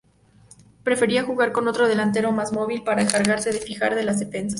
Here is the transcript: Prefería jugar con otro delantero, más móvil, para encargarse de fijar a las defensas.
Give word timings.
Prefería 0.83 1.21
jugar 1.21 1.51
con 1.51 1.67
otro 1.67 1.87
delantero, 1.87 2.31
más 2.31 2.51
móvil, 2.53 2.81
para 2.83 3.03
encargarse 3.03 3.51
de 3.51 3.59
fijar 3.59 3.93
a 3.93 4.01
las 4.01 4.17
defensas. 4.17 4.49